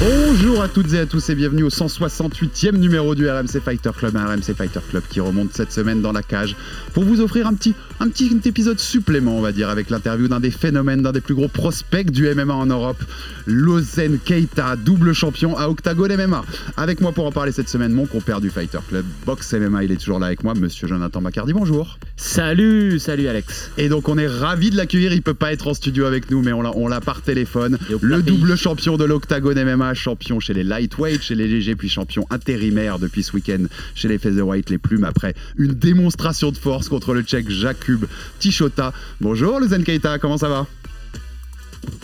[0.00, 4.16] Bonjour à toutes et à tous et bienvenue au 168e numéro du RMC Fighter Club,
[4.16, 6.56] un RMC Fighter Club qui remonte cette semaine dans la cage
[6.92, 10.40] pour vous offrir un petit, un petit épisode supplément, on va dire, avec l'interview d'un
[10.40, 13.02] des phénomènes, d'un des plus gros prospects du MMA en Europe,
[13.46, 16.44] Lozen Keita, double champion à Octagon MMA.
[16.76, 19.92] Avec moi pour en parler cette semaine, mon compère du Fighter Club, Box MMA, il
[19.92, 21.98] est toujours là avec moi, monsieur Jonathan Macardy, bonjour.
[22.16, 23.70] Salut, salut Alex.
[23.78, 26.42] Et donc on est ravi de l'accueillir, il peut pas être en studio avec nous,
[26.42, 27.78] mais on l'a, par téléphone.
[28.00, 32.24] Le double champion de l'Octagon MMA, champion chez les lightweight, chez les légers, puis champion
[32.30, 37.12] intérimaire depuis ce week-end chez les featherweight, les plumes, après une démonstration de force contre
[37.12, 38.06] le tchèque Jakub
[38.38, 38.92] Tichota.
[39.20, 40.66] Bonjour Luzen Keita, comment ça va?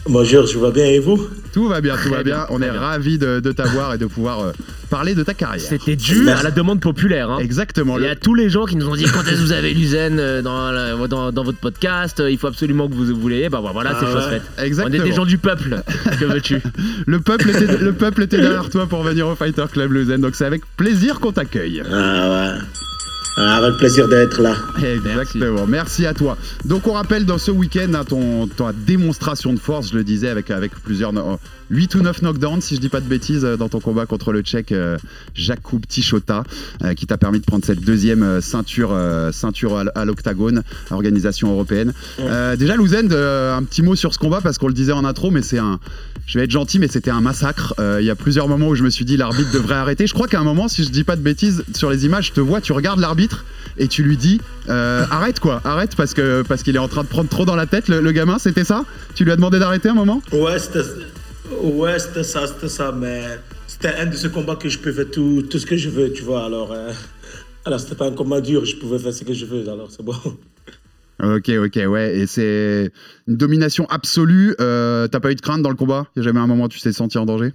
[0.08, 1.28] Bonjour, je vais bien et vous?
[1.52, 2.36] Tout va bien, tout va bien.
[2.36, 2.80] bien, On est bien.
[2.80, 4.52] ravis de, de t'avoir et de pouvoir euh,
[4.88, 5.60] parler de ta carrière.
[5.60, 7.30] C'était dû à la demande populaire.
[7.30, 7.38] Hein.
[7.40, 7.96] Exactement.
[7.98, 9.52] Il y Le- a tous les gens qui nous ont dit quand est-ce que vous
[9.52, 13.06] avez l'usaine euh, dans, la- dans, dans votre podcast, euh, il faut absolument que vous
[13.14, 13.48] voulez.
[13.48, 14.42] Bah voilà, c'est Ah chose faite.
[14.58, 15.04] On Exactement.
[15.04, 15.82] est des gens du peuple.
[16.18, 16.60] que veux-tu?
[17.06, 20.34] Le peuple, était, le peuple était derrière toi pour venir au Fighter Club Luzen, donc
[20.36, 21.82] c'est avec plaisir qu'on t'accueille.
[21.92, 22.58] Ah ouais.
[23.36, 24.54] Ah, avec plaisir d'être là.
[24.82, 26.04] Exactement, merci.
[26.06, 26.36] à toi.
[26.64, 30.28] Donc on rappelle dans ce week-end hein, ton, ta démonstration de force, je le disais,
[30.28, 31.12] avec, avec plusieurs...
[31.12, 31.38] no-
[31.72, 34.32] 8 ou 9 knockdowns, si je dis pas de bêtises, euh, dans ton combat contre
[34.32, 34.98] le Tchèque euh,
[35.36, 36.42] Jakub Tichota,
[36.82, 41.52] euh, qui t'a permis de prendre cette deuxième euh, ceinture, euh, ceinture à, l'Octagone, organisation
[41.52, 41.92] européenne.
[42.18, 45.04] Euh, déjà, Louzen, euh, un petit mot sur ce combat, parce qu'on le disait en
[45.04, 45.78] intro, mais c'est un...
[46.26, 47.74] Je vais être gentil, mais c'était un massacre.
[47.78, 50.06] Euh, Il y a plusieurs moments où je me suis dit l'arbitre devrait arrêter.
[50.08, 52.32] Je crois qu'à un moment, si je dis pas de bêtises, sur les images, je
[52.32, 53.19] te vois, tu regardes l'arbitre
[53.76, 57.02] et tu lui dis euh, arrête quoi, arrête parce que parce qu'il est en train
[57.02, 58.38] de prendre trop dans la tête le, le gamin.
[58.38, 58.84] C'était ça?
[59.14, 60.22] Tu lui as demandé d'arrêter un moment?
[60.32, 60.80] Ouais, c'était
[61.62, 63.24] ouais, c'était ça, c'était ça, mais
[63.66, 66.12] c'était un de ces combats que je peux faire tout, tout ce que je veux,
[66.12, 66.44] tu vois.
[66.44, 66.92] Alors, euh,
[67.64, 70.02] alors c'était pas un combat dur, je pouvais faire ce que je veux, alors c'est
[70.02, 70.14] bon.
[71.22, 72.16] Ok, ok, ouais.
[72.16, 72.90] Et c'est
[73.28, 74.54] une domination absolue.
[74.58, 76.06] Euh, T'as pas eu de crainte dans le combat?
[76.16, 77.52] Il y a jamais un moment où tu t'es senti en danger?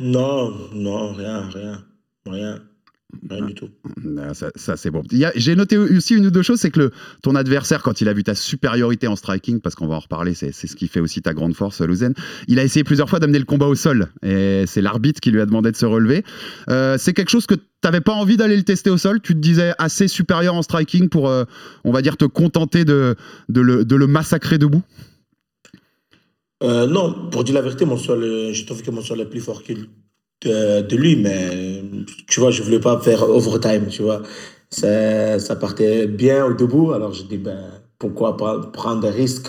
[0.00, 1.84] Non, non, rien, rien,
[2.26, 2.58] rien,
[3.30, 3.68] rien du tout.
[4.18, 5.02] Ah, Ça, ça, c'est bon.
[5.34, 6.90] J'ai noté aussi une ou deux choses, c'est que le,
[7.22, 10.34] ton adversaire, quand il a vu ta supériorité en striking, parce qu'on va en reparler,
[10.34, 12.14] c'est ce qui fait aussi ta grande force, Louzen,
[12.48, 14.08] il a essayé plusieurs fois d'amener le combat au sol.
[14.22, 16.24] Et c'est l'arbitre qui lui a demandé de se relever.
[16.68, 19.20] Euh, c'est quelque chose que t'avais pas envie d'aller le tester au sol?
[19.20, 21.44] Tu te disais assez supérieur en striking pour, euh,
[21.84, 23.16] on va dire, te contenter de,
[23.48, 24.82] de, le, de le massacrer debout?
[26.62, 28.22] Euh, non, pour dire la vérité, mon sol,
[28.52, 29.74] je trouve que mon sol est plus fort que
[30.42, 31.82] de, de lui, mais
[32.28, 34.22] tu vois, je voulais pas faire overtime, tu vois.
[34.70, 37.58] Ça, ça partait bien au debout, alors je dis, ben,
[37.98, 39.48] pourquoi pas prendre des risques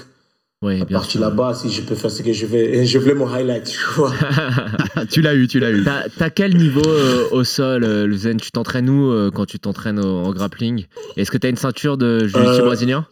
[0.62, 2.58] Oui, bien partir là-bas si je peux faire ce que je veux.
[2.60, 4.14] Et je voulais mon highlight, tu vois.
[5.10, 5.84] Tu l'as eu, tu l'as eu.
[5.84, 10.00] T'as quel niveau euh, au sol, euh, Luzen Tu t'entraînes où euh, quand tu t'entraînes
[10.00, 10.86] au- en grappling?
[11.18, 13.06] Est-ce que t'as une ceinture de jiu Euh, brésilien?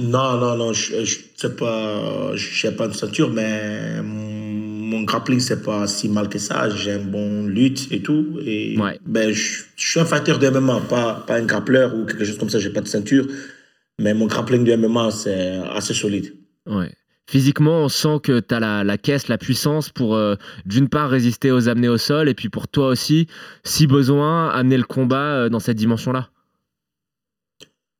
[0.00, 4.00] Non, non, non, je je sais pas, je n'ai pas une ceinture, mais
[4.90, 6.68] mon grappling, c'est pas si mal que ça.
[6.70, 8.38] J'ai un bon lutte et tout.
[8.44, 8.98] Et Ouais.
[9.06, 12.38] ben, je, je suis un fighter de MMA, pas, pas un grappleur ou quelque chose
[12.38, 13.26] comme ça, j'ai pas de ceinture.
[13.98, 16.32] Mais mon grappling de MMA, c'est assez solide.
[16.66, 16.92] Ouais.
[17.26, 20.34] Physiquement, on sent que tu as la, la caisse, la puissance pour, euh,
[20.66, 23.28] d'une part, résister aux amener au sol, et puis pour toi aussi,
[23.62, 26.30] si besoin, amener le combat euh, dans cette dimension-là.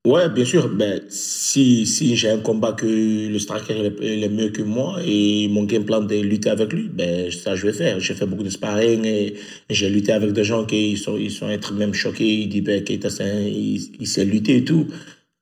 [0.07, 0.69] Ouais, bien sûr.
[0.71, 5.65] Ben, si si j'ai un combat que le striker est, mieux que moi et mon
[5.65, 8.01] game plan de lutter avec lui, ben, ça je vais faire.
[8.01, 9.35] J'ai fait beaucoup de sparring et
[9.69, 12.25] j'ai lutté avec des gens qui sont, ils sont être même choqués.
[12.43, 14.87] Ils disent ben, il, il sait lutter et tout.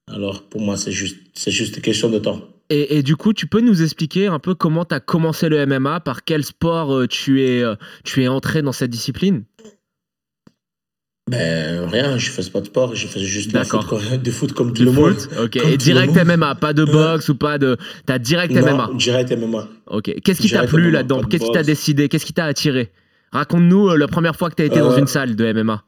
[0.09, 2.41] Alors pour moi, c'est juste, c'est juste une question de temps.
[2.71, 5.65] Et, et du coup, tu peux nous expliquer un peu comment tu as commencé le
[5.67, 9.45] MMA, par quel sport euh, tu, es, euh, tu es entré dans cette discipline?
[11.29, 14.53] Ben, rien, je faisais pas de sport, je faisais juste de foot, comme- de foot
[14.53, 15.15] comme tout le monde.
[15.43, 16.15] Ok, Comme et direct.
[16.17, 17.77] MMA, pas de boxe ou pas de.
[18.07, 18.91] T'as direct MMA.
[18.95, 19.69] Direct MMA.
[19.89, 20.15] Ok.
[20.25, 21.23] Qu'est-ce qui t'a plu là-dedans?
[21.23, 22.09] Qu'est-ce qui t'a décidé?
[22.09, 22.91] Qu'est-ce qui t'a attiré?
[23.33, 25.85] Raconte-nous euh, la première fois que t'as été dans Euh, une salle de MMA.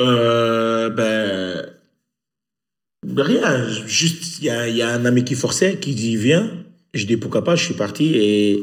[0.00, 1.66] Euh, ben,
[3.22, 3.68] rien.
[3.86, 6.50] Juste, il y y a un ami qui forçait, qui dit viens.
[6.94, 8.62] Je dis pourquoi pas, je suis parti et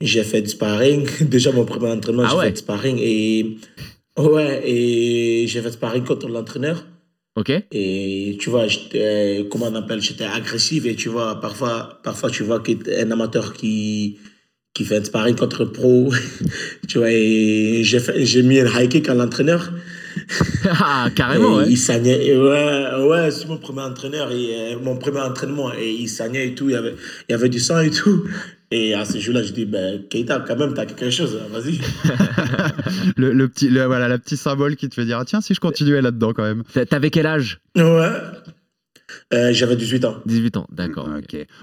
[0.00, 1.06] j'ai fait du sparring.
[1.20, 2.44] Déjà, mon premier entraînement, Ah j'ai ouais.
[2.46, 3.58] fait du sparring et
[4.28, 6.84] Ouais, et j'ai fait sparring contre l'entraîneur.
[7.36, 12.28] Ok Et tu vois, j'étais, comment on appelle, j'étais agressif et tu vois, parfois, parfois
[12.28, 14.18] tu vois qu'un amateur qui,
[14.74, 16.12] qui fait un sparring contre un pro,
[16.88, 19.72] tu vois, et j'ai, mis un high kick à l'entraîneur.
[20.64, 21.70] Ah, carrément, Et ouais.
[21.70, 26.08] Il saignait, ouais, ouais, c'est mon premier entraîneur, et, euh, mon premier entraînement, et il
[26.08, 26.94] saignait et tout, il y avait,
[27.28, 28.24] il y avait du sang et tout.
[28.72, 31.80] Et à ce jour-là, je dis, ben, Keita, quand même, t'as quelque chose, hein, vas-y.
[33.16, 35.54] Le, le petit, le, voilà, la petit symbole qui te fait dire ah, tiens si
[35.54, 36.62] je continuais là-dedans quand même.
[36.72, 37.60] T'a- T'avais quel âge?
[37.76, 37.82] Ouais.
[39.34, 40.16] Euh, j'avais 18 ans.
[40.26, 41.08] 18 ans, d'accord.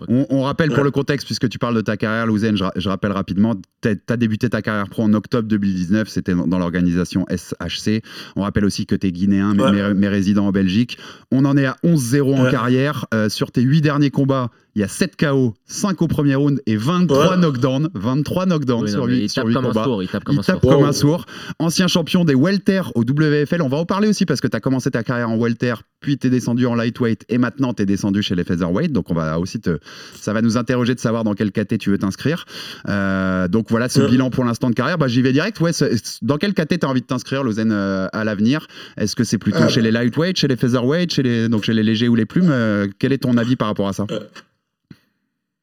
[0.10, 0.84] On, on rappelle pour Ouais.
[0.84, 3.90] le contexte, puisque tu parles de ta carrière, Louzen, je, ra- je rappelle rapidement, tu
[4.10, 8.02] as débuté ta carrière pro en octobre 2019, c'était dans, dans l'organisation SHC.
[8.36, 9.72] On rappelle aussi que tu es guinéen, mais, Ouais.
[9.72, 10.98] mais- mais résident en Belgique.
[11.32, 13.06] On en est à 11-0 en carrière.
[13.14, 16.62] Euh, sur tes 8 derniers combats, il y a 7 KO, 5 au premier round
[16.68, 17.38] et 23 Ouais.
[17.38, 17.90] knockdowns.
[17.96, 19.84] 23 knockdowns Oui, sur mais 8, il sur tape huit comme un combats.
[19.86, 20.72] sourd, il tape comme Il un tape sourd.
[20.72, 20.86] comme Wow.
[20.88, 21.26] un sourd.
[21.58, 23.64] Ancien champion des welter au WFL.
[23.64, 26.20] On va en parler aussi parce que tu as commencé ta carrière en welter, puis
[26.20, 28.92] tu es descendu en lightweight et maintenant tu es descendu chez les featherweight.
[28.94, 29.80] Donc on va aussi te,
[30.22, 32.46] ça va nous interroger de savoir dans quel KT tu veux t'inscrire.
[32.88, 34.10] Euh, donc voilà ce Ouais.
[34.10, 35.00] bilan pour l'instant de carrière.
[35.00, 35.60] Bah, J'y vais direct.
[35.60, 35.72] Ouais,
[36.22, 38.68] dans quel KT tu as envie de t'inscrire, Lausanne, euh, à l'avenir?
[38.98, 41.82] Est-ce que c'est plutôt chez les lightweight, chez les featherweight, chez les, donc chez les
[41.82, 42.50] légers ou les plumes?
[42.52, 44.06] Euh, Quel est ton avis par rapport à ça?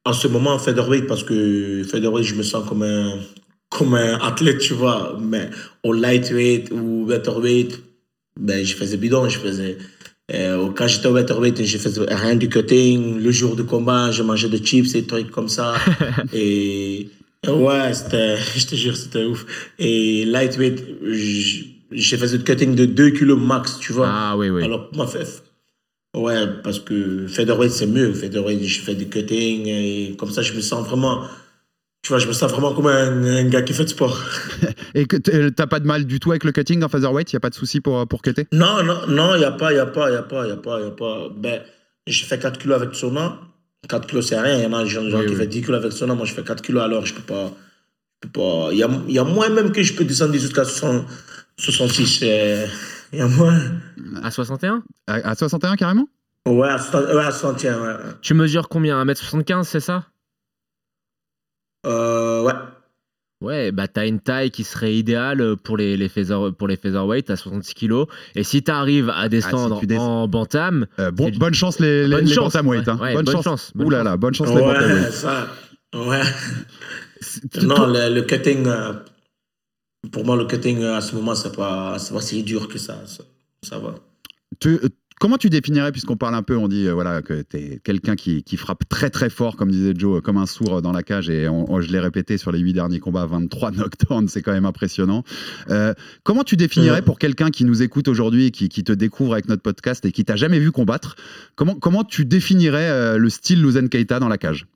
[0.05, 3.17] En ce moment, featherweight, parce que featherweight, je me sens comme un,
[3.69, 5.17] comme un athlète, tu vois.
[5.19, 5.49] Mais
[5.83, 7.81] au lightweight ou welterweight,
[8.39, 9.77] ben, je faisais bidon, je faisais.
[10.33, 13.19] euh, quand j'étais au welterweight, je faisais rien du cutting.
[13.19, 15.73] Le jour du combat, je mangeais des chips et des trucs comme ça.
[16.33, 17.09] et
[17.47, 19.45] ouais, c'était, je te jure, c'était ouf.
[19.79, 24.07] Et lightweight, je, je faisais du cutting de 2 kilos max, tu vois.
[24.11, 24.63] Ah oui, oui.
[24.63, 25.25] Alors, moi, fait,
[26.15, 28.13] ouais, parce que featherweight, c'est mieux.
[28.13, 31.23] Featherweight, je fais du cutting et comme ça, je me sens vraiment,
[32.01, 34.19] tu vois, je me sens vraiment comme un, un gars qui fait du sport.
[34.95, 35.17] Et que
[35.49, 37.31] t'as pas de mal du tout avec le cutting en featherweight?
[37.31, 38.47] Il y a pas de souci pour, pour cutter?
[38.53, 40.43] Non, non, non, il n'y a pas, il n'y a pas, il n'y a pas,
[40.43, 41.29] il n'y a pas, il a pas.
[41.35, 41.61] Ben,
[42.07, 43.39] j'ai fait 4 kilos avec Sona.
[43.89, 44.57] 4 kilos, c'est rien.
[44.59, 46.13] Il y en a des gens, gens Oui, qui font 10 kilos avec Sona.
[46.15, 47.51] Moi, je fais 4 kilos, alors je peux pas.
[48.23, 48.69] Je peux pas.
[48.71, 51.05] Il y a, y a moins même que je peux descendre jusqu'à 60
[51.57, 52.19] 66.
[52.23, 52.67] euh,
[53.37, 53.59] Moins.
[54.23, 56.07] À 61 à, à 61 carrément?
[56.47, 57.93] Ouais, à 60, ouais, à 61, ouais.
[58.21, 59.03] Tu mesures combien?
[59.03, 60.05] 1m75, c'est ça?
[61.85, 62.53] Euh, ouais.
[63.41, 67.29] Ouais, bah t'as une taille qui serait idéale pour les, les, feather, pour les featherweight
[67.29, 68.07] à 66 kilos.
[68.35, 72.25] Et si t'arrives à descendre Ah, en bantam, Euh, bon, bonne chance les, les, Bonne
[72.25, 72.97] les chance, bantamweight, ouais, hein.
[73.01, 73.43] ouais, bonne, bonne chance.
[73.43, 75.03] chance, bonne Ouh là là, bonne chance les bantamweight.
[75.05, 75.47] Ouais, ça.
[75.93, 76.21] Ouais.
[77.63, 78.93] Non, le cutting, euh,
[80.11, 82.77] pour moi, le cutting euh, à ce moment, c'est pas, c'est pas si dur que
[82.77, 83.01] ça.
[83.05, 83.23] Ça,
[83.63, 83.95] ça va.
[84.59, 87.57] tu- euh, comment tu définirais, puisqu'on parle un peu, on dit euh, voilà, que tu
[87.57, 90.91] es quelqu'un qui, qui frappe très très fort, comme disait Joe, comme un sourd dans
[90.91, 94.27] la cage, et on- on- je l'ai répété sur les huit derniers combats, 23 knockdowns,
[94.29, 95.23] c'est quand même impressionnant.
[95.69, 95.93] Euh,
[96.23, 99.61] comment tu définirais pour quelqu'un qui nous écoute aujourd'hui, qui, qui te découvre avec notre
[99.63, 101.15] podcast et qui t'a jamais vu combattre,
[101.55, 104.67] comment, comment tu définirais euh, le style Luzen Keita dans la cage?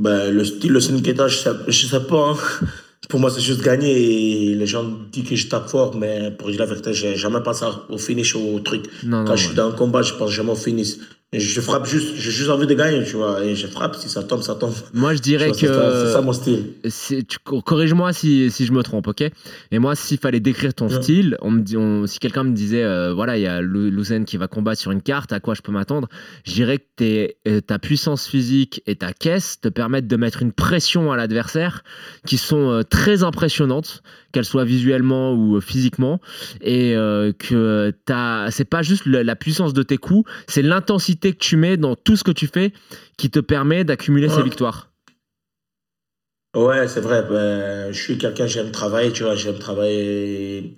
[0.00, 2.30] Ben, le style, le Senketa, je sais, je sais pas.
[2.32, 2.66] hein.
[3.08, 4.50] Pour moi, c'est juste gagner.
[4.50, 7.40] Et les gens disent que je tape fort, mais pour dire la vérité, j'ai jamais
[7.42, 8.84] pensé au finish, au truc.
[9.04, 10.96] non, Quand non, je suis dans un combat, je pense jamais au finish.
[11.32, 13.44] Je frappe juste, j'ai juste envie de gagner, tu vois.
[13.44, 14.72] Et je frappe, si ça tombe, ça tombe.
[14.92, 16.24] Moi, je dirais vois, c'est ça- C'est ça que.
[16.24, 16.72] mon style.
[17.44, 19.22] Corrige-moi si, si je me trompe, ok?
[19.70, 21.00] Et moi, s'il fallait décrire ton Ouais.
[21.00, 24.24] style, on me dit, on- si quelqu'un me disait, euh, voilà, il y a Louzen
[24.24, 26.08] qui va combattre sur une carte, à quoi je peux m'attendre?
[26.44, 30.42] Je dirais que tes- euh, ta puissance physique et ta caisse te permettent de mettre
[30.42, 31.84] une pression à l'adversaire
[32.26, 36.20] qui sont euh, très impressionnantes, qu'elles soient visuellement ou euh, physiquement,
[36.60, 41.38] et euh, que t'as- c'est pas juste la puissance de tes coups, c'est l'intensité que
[41.38, 42.72] tu mets dans tout ce que tu fais
[43.16, 44.42] qui te permet d'accumuler ces Ouais.
[44.44, 44.88] victoires.
[46.56, 47.22] Ouais, c'est vrai.
[47.28, 50.74] Ben, je suis quelqu'un, j'aime travailler, tu vois, j'aime travailler.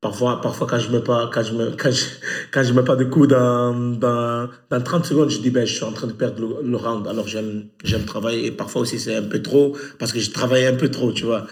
[0.00, 2.04] Parfois, parfois quand je mets pas, quand je mets, quand je,
[2.52, 5.74] quand je mets pas de coups dans, dans, dans 30 secondes, je dis, ben, je
[5.74, 7.06] suis en train de perdre le, le round.
[7.08, 8.46] Alors, j'aime, j'aime travailler.
[8.46, 11.24] Et parfois aussi, c'est un peu trop, parce que je travaille un peu trop, tu
[11.24, 11.46] vois.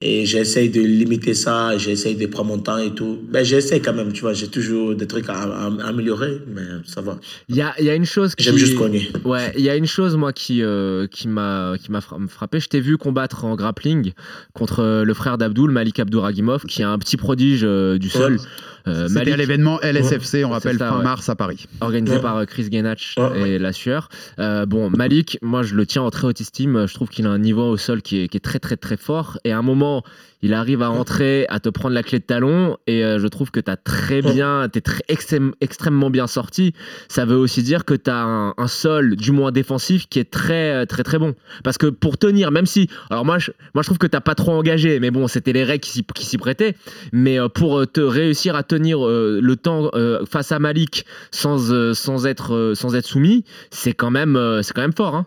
[0.00, 3.20] Et j'essaye de limiter ça, j'essaye de prendre mon temps et tout.
[3.30, 4.34] Ben, j'essaie quand même, tu vois.
[4.34, 7.18] J'ai toujours des trucs à, à- à améliorer, mais ça va.
[7.48, 8.44] Il y a, il y a une chose qui...
[8.44, 9.08] J'aime juste cogner.
[9.24, 12.60] Ouais, il y a une chose moi qui euh, qui m'a qui m'a fra- frappé.
[12.60, 14.12] Je t'ai vu combattre en grappling
[14.52, 18.38] contre euh, le frère d'Abdoul, Malik Abdouragimov, qui est un petit prodige euh, du sol.
[18.86, 21.04] Euh, C'était à Malik, l'événement LSFC, on rappelle, ça, fin ouais.
[21.04, 21.66] mars à Paris.
[21.80, 22.20] organisé Ouais.
[22.22, 24.10] par euh, Chris Gainach Ouais, et La Sueur.
[24.38, 26.86] Euh, bon, Malik, moi je le tiens en très haute estime.
[26.86, 28.98] Je trouve qu'il a un niveau au sol qui est, qui est très très très
[28.98, 29.38] fort.
[29.44, 30.02] Et à un moment moment,
[30.42, 33.50] il arrive à rentrer, à te prendre la clé de talon, et euh, je trouve
[33.50, 36.74] que tu as très bien, tu es très extrême- extrêmement bien sorti.
[37.08, 40.30] Ça veut aussi dire que tu as un, un sol, du moins défensif, qui est
[40.30, 41.34] très, euh, très, très bon.
[41.62, 42.88] Parce que pour tenir, même si.
[43.10, 45.64] Alors moi, je, moi, je trouve que tu pas trop engagé, mais bon, c'était les
[45.64, 45.90] règles qui
[46.26, 46.74] s'y- prêtaient.
[47.12, 51.94] Mais euh, pour te réussir à tenir euh, le temps euh, face à Malik sans,
[51.94, 55.14] sans, être, sans être soumis, c'est quand, même, c'est quand même fort.
[55.14, 55.26] Hein.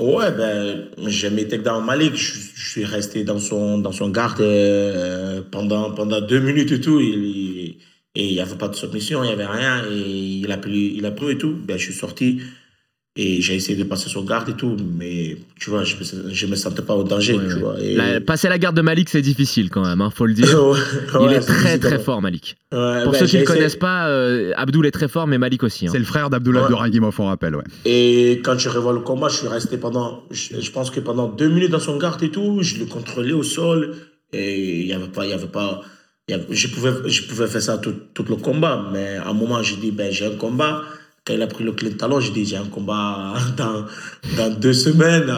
[0.00, 2.14] Ouais, ben, j'ai mis takedown Malik.
[2.16, 6.80] Je, je suis resté dans son, dans son garde euh, pendant, pendant deux minutes et
[6.80, 6.98] tout.
[7.00, 7.78] Et
[8.14, 9.84] il n'y avait pas de submission, il n'y avait rien.
[9.90, 11.56] Et il a pris, il a pris et tout.
[11.66, 12.40] Ben, je suis sorti
[13.14, 14.74] et j'ai essayé de passer son garde et tout.
[14.98, 17.34] Mais tu vois, je me, je me sentais pas au danger.
[17.34, 17.60] Ouais, tu ouais.
[17.60, 17.80] vois.
[17.80, 20.48] Et- La- passer la garde de Malik, c'est difficile quand même, hein, faut le dire.
[21.14, 21.98] Ouais, Il est très très ouais.
[21.98, 22.56] fort, Malik.
[22.72, 25.36] Ouais, Pour ben, ceux qui ne essayé- connaissent pas, euh, Abdul est très fort, mais
[25.38, 25.86] Malik aussi.
[25.86, 25.90] hein.
[25.92, 26.36] C'est le frère Ouais.
[26.36, 27.64] Abdouragimov, on rappelle, ouais.
[27.84, 31.28] Et quand je revois le combat, je suis resté pendant, je, je pense que pendant
[31.28, 33.94] deux minutes dans son garde et tout, je le contrôlais au sol
[34.32, 35.82] et il y avait pas, il y avait pas,
[36.28, 39.28] il y avait- je pouvais, je pouvais faire ça tout, tout le combat, mais à
[39.28, 40.82] un moment j'ai dit ben j'ai un combat.
[41.24, 43.86] Quand il a pris le clé de talon, j'ai dit j'ai un combat dans,
[44.36, 45.26] dans deux semaines.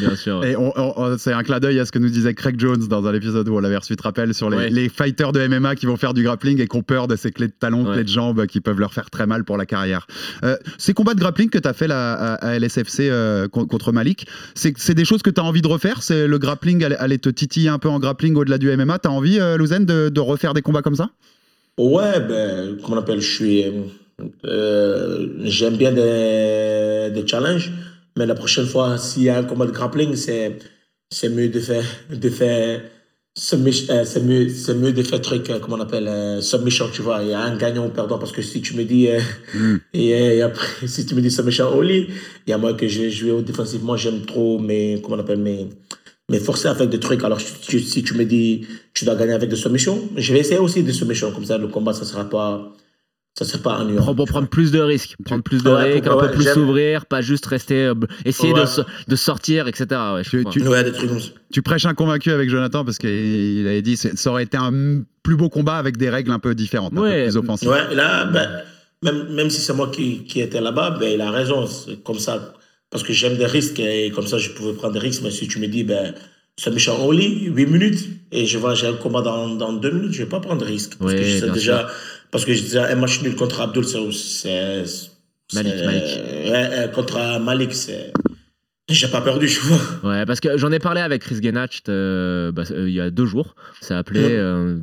[0.00, 0.44] Bien sûr.
[0.44, 2.88] Et on- on- on- c'est un clin d'œil à ce que nous disait Craig Jones
[2.88, 4.70] dans un épisode où on l'avait reçu, tu te rappelles, sur les, Ouais.
[4.70, 7.30] les fighters de MMA qui vont faire du grappling et qui ont peur de ces
[7.30, 7.92] clés de talon, Ouais.
[7.94, 10.08] clés de jambes qui peuvent leur faire très mal pour la carrière.
[10.42, 13.66] Euh, ces combats de grappling que tu as fait là, à, à LSFC euh, con-
[13.66, 16.02] contre Malik, c'est c'est des choses que tu as envie de refaire?
[16.02, 19.06] C'est le grappling, aller, aller te titiller un peu en grappling au-delà du MMA Tu
[19.08, 21.10] as envie, euh, Louzen, de, de refaire des combats comme ça?
[21.78, 23.64] Ouais, ben, comment on appelle, je suis.
[23.64, 23.82] euh,
[24.44, 27.72] euh, J'aime bien des, des challenges,
[28.16, 30.58] mais la prochaine fois, s'il y a un combat de grappling, c'est
[31.10, 31.84] c'est mieux de faire.
[32.10, 32.88] De faire euh,
[33.34, 33.56] c'est
[34.22, 37.22] mieux, c'est mieux de faire truc, comment on appelle, euh, submission, tu vois.
[37.22, 39.08] Il y a un gagnant ou perdant, parce que si tu me dis.
[39.08, 39.20] euh,
[39.94, 42.08] et, euh, et après, si tu me dis submission only,
[42.46, 45.00] il y a moi que je vais jouer au défensivement, j'aime trop mes.
[45.02, 45.68] Comment on appelle, mes
[46.30, 47.22] mais forcer avec des trucs.
[47.24, 50.38] Alors, si tu, si tu me dis tu dois gagner avec des submissions, je vais
[50.40, 51.32] essayer aussi des submissions.
[51.32, 52.72] Comme ça, le combat, ça sera pas,
[53.38, 54.04] ça sera pas ennuyant.
[54.04, 57.04] Pour, pour prendre plus de risques, prendre plus de Ouais, risques, un peu plus s'ouvrir,
[57.06, 57.94] pas juste rester, euh,
[58.24, 58.66] essayer de, Ouais.
[58.66, 59.86] so- de sortir, etc.
[60.14, 60.50] Ouais, je Tu- comprends.
[60.60, 61.28] tu- Ouais, des trucs comme ça.
[61.52, 65.02] Tu prêches un convaincu avec Jonathan parce qu'il avait dit que ça aurait été un
[65.22, 67.68] plus beau combat avec des règles un peu différentes, un peu plus offensives.
[67.68, 68.48] Ouais, là, ben,
[69.02, 71.66] même, même si c'est moi qui, qui étais là-bas, ben, il a raison.
[71.66, 72.54] C'est comme ça,
[72.90, 75.22] parce que j'aime des risques et comme ça, je pouvais prendre des risques.
[75.22, 76.14] Mais si tu me dis, ben,
[76.58, 80.22] submission only, 8 minutes, et je vois, j'ai un combat dans, dans 2 minutes, je
[80.24, 80.96] vais pas prendre de risque.
[80.98, 81.88] Parce Ouais, que je sais déjà,
[82.30, 83.98] parce que j'ai déjà un match nul contre Abdul, c'est.
[84.12, 85.10] c'est-
[85.52, 86.02] Malik, c'est- Malik.
[86.04, 88.12] ouais, euh, contre Malik, c'est.
[88.90, 89.78] J'ai pas perdu, je vois.
[90.10, 93.10] Ouais, parce que j'en ai parlé avec Chris Genacht euh, bah, euh, il y a
[93.10, 93.54] deux jours.
[93.80, 94.28] Ça a appelé, Ouais.
[94.32, 94.76] euh,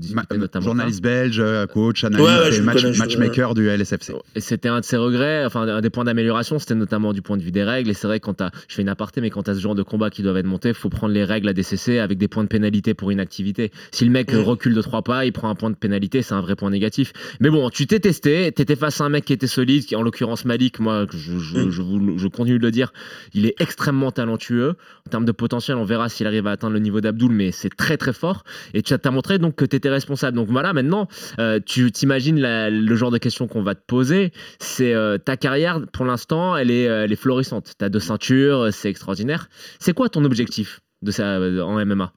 [0.62, 4.14] journaliste belge, euh, coach, analyste, Ouais, ouais, et match- connais, matchmaker du LSFC.
[4.36, 7.38] Et c'était un de ses regrets, enfin un des points d'amélioration, c'était notamment du point
[7.38, 7.90] de vue des règles.
[7.90, 9.76] Et c'est vrai que quand t'as, je fais une aparté, mais quand t'as ce genre
[9.76, 12.44] de combat qui doivent être montés, faut prendre les règles à DCC avec des points
[12.44, 13.72] de pénalité pour inactivité.
[13.92, 16.42] Si le mec recule de trois pas, il prend un point de pénalité, c'est un
[16.42, 17.12] vrai point négatif.
[17.40, 20.02] Mais bon, tu t'es testé, t'étais face à un mec qui était solide, qui en
[20.02, 21.72] l'occurrence Malik, moi je, je, Mm.
[21.72, 21.82] je,
[22.18, 22.94] je continue de le dire,
[23.34, 24.76] il est extrêmement talentueux.
[25.08, 27.70] En termes de potentiel, on verra s'il arrive à atteindre le niveau d'Abdoul, mais c'est
[27.76, 28.44] très très fort.
[28.74, 30.38] Et tu as montré donc que tu étais responsable.
[30.38, 31.08] Donc voilà, maintenant,
[31.40, 34.32] euh, tu t'imagines le genre de questions qu'on va te poser.
[34.60, 37.74] C'est euh, ta carrière, pour l'instant, elle est, euh, elle est florissante.
[37.78, 39.50] Tu as deux ceintures, c'est extraordinaire.
[39.80, 42.14] C'est quoi ton objectif de ça, en MMA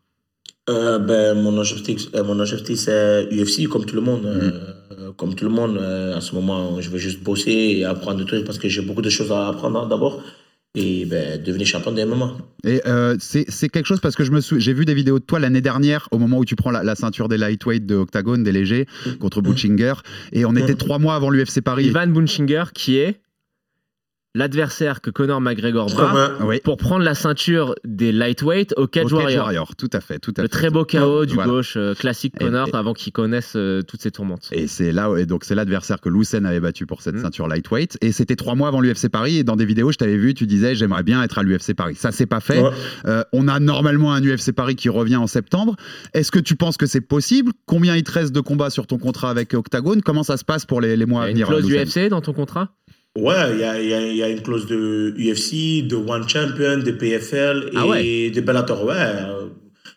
[0.69, 4.25] Euh, ben, mon objectif, mon objectif c'est UFC comme tout le monde.
[4.27, 8.19] euh, comme tout le monde, euh, à ce moment, je veux juste bosser et apprendre
[8.19, 10.23] des trucs parce que j'ai beaucoup de choses à apprendre d'abord.
[10.77, 12.37] Et ben, devenir champion de MMA.
[12.65, 15.19] Et euh, c'est c'est quelque chose parce que je me sou- j'ai vu des vidéos
[15.19, 17.97] de toi l'année dernière au moment où tu prends la, la ceinture des lightweight de
[17.97, 18.87] Octagon, des légers,
[19.19, 19.95] contre Butchinger.
[20.33, 21.87] Et on était trois mois avant l'UFC Paris.
[21.87, 23.21] Ivan Bunchinger, qui est
[24.35, 26.61] l'adversaire que Conor McGregor bat Ouais.
[26.63, 29.45] Pour prendre la ceinture des lightweight au Cage Au Cage Warrior.
[29.45, 30.53] Warrior, tout à fait, tout à Le fait.
[30.53, 31.51] très beau chaos du Voilà.
[31.51, 34.49] gauche, euh, classique Et- Conor, et- avant qu'il connaisse euh, toutes ces tourmentes.
[34.53, 37.23] Et c'est là, et donc c'est l'adversaire que Lucen avait battu pour cette Mm.
[37.23, 37.99] ceinture lightweight.
[38.01, 39.39] Et c'était trois mois avant l'UFC Paris.
[39.39, 41.97] Et dans des vidéos, je t'avais vu, tu disais, j'aimerais bien être à l'UFC Paris.
[41.97, 42.61] Ça, c'est pas fait.
[42.63, 42.71] Ouais.
[43.07, 45.75] Euh, on a normalement un UFC Paris qui revient en septembre.
[46.15, 47.53] Est-ce que tu penses que c'est possible?
[47.67, 50.65] Combien il te reste de combats sur ton contrat avec Octagon Comment ça se passe
[50.67, 52.69] pour les, les mois Il y à a une venir clause UFC dans ton contrat?
[53.19, 56.79] Ouais, il y a, y, a, y a une clause de UFC, de One Champion,
[56.79, 58.31] de PFL et Ah ouais.
[58.31, 58.85] de Bellator.
[58.85, 58.97] Ouais.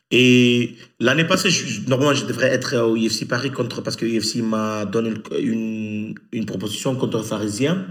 [0.09, 4.41] Et l'année passée, je- normalement, je devrais être au UFC Paris contre, parce que UFC
[4.41, 7.85] m'a donné une, une, proposition contre Pharisien.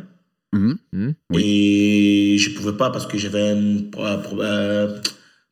[0.52, 0.76] Mhm.
[0.92, 1.10] Hmm.
[1.38, 4.42] Et je pouvais pas parce que j'avais un pro- pro-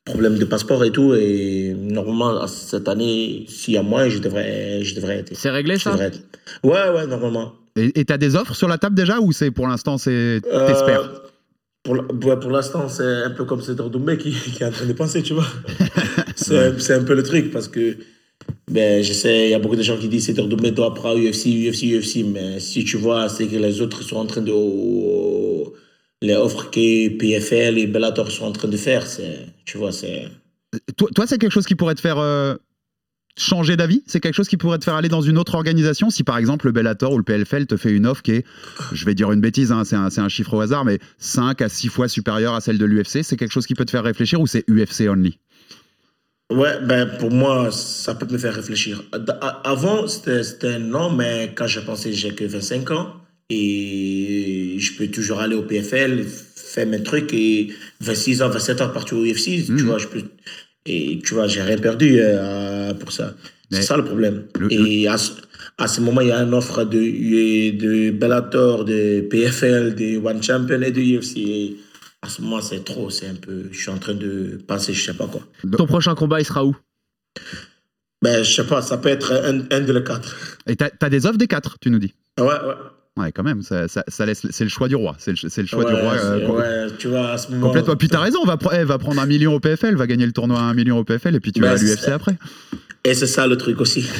[0.05, 1.13] problème de passeport et tout.
[1.15, 5.35] Et normalement, cette année, s'il y a moins, je devrais, je devrais être.
[5.35, 5.95] C'est réglé je ça?
[6.63, 7.55] Ouais, ouais, normalement.
[7.75, 10.67] Et et t'as des offres sur la table déjà ou c'est pour l'instant c'est Euh,
[10.67, 11.09] t'espères?
[11.87, 14.93] ouais, pour l'instant, c'est un peu comme Cédric Doumbé qui, qui est en train de
[14.93, 15.47] penser, tu vois.
[16.35, 17.97] c'est un peu le truc parce que
[18.69, 21.19] ben, je sais, il y a beaucoup de gens qui disent Cédric Doumbé doit prendre
[21.19, 24.51] UFC, UFC, UFC, mais si tu vois, c'est que les autres sont en train de.
[26.23, 29.05] Les offres que PFL et Bellator sont en train de faire,
[29.65, 30.27] tu vois, c'est.
[30.95, 32.55] Toi, toi, c'est quelque chose qui pourrait te faire euh,
[33.37, 36.23] changer d'avis C'est quelque chose qui pourrait te faire aller dans une autre organisation Si
[36.23, 38.45] par exemple le Bellator ou le PLFL te fait une offre qui est,
[38.91, 41.87] je vais dire une bêtise, hein, c'est un, chiffre au hasard, mais 5 à 6
[41.89, 44.47] fois supérieure à celle de l'UFC, c'est quelque chose qui peut te faire réfléchir ou
[44.47, 45.37] c'est UFC only?
[46.51, 49.03] Ouais, ben pour moi, ça peut me faire réfléchir.
[49.63, 53.13] Avant, c'était non, mais quand j'ai pensé, j'ai que 25 ans
[53.49, 58.89] et je peux toujours aller au PFL, faire mes trucs et 26 ans, 27 ans,
[58.89, 60.23] partir au UFC, tu vois, je peux.
[60.85, 63.33] Et tu vois, j'ai rien perdu euh, pour ça.
[63.69, 64.45] C'est ça le problème.
[64.59, 65.31] Le- et à ce,
[65.77, 66.97] à ce moment, il y a une offre de,
[67.71, 71.37] de Bellator, de PFL, de One Champion et de UFC.
[71.37, 71.77] Et
[72.21, 73.69] à ce moment, c'est trop, c'est un peu.
[73.71, 75.41] Je suis en train de penser, je sais pas quoi.
[75.77, 76.75] Ton prochain combat, il sera où?
[78.23, 80.57] Ben, je sais pas, ça peut être un, un de les quatre.
[80.67, 82.13] Et t'as as des offres des 4, tu nous dis?
[82.39, 82.75] Ouais, ouais.
[83.21, 85.15] Ouais, quand même, ça, ça- ça laisse, c'est le choix du roi.
[85.19, 86.13] C'est le, c'est le choix ouais, du roi.
[86.13, 86.47] euh,
[86.87, 87.67] ouais, tu vois, à ce moment.
[87.67, 87.95] Complètement.
[87.95, 90.59] Puis t'as raison, va, eh, va prendre un million au PFL, va gagner le tournoi
[90.59, 92.35] à un million au PFL et puis tu Bah, vas à l'UFC après.
[93.03, 94.07] Et c'est ça le truc aussi.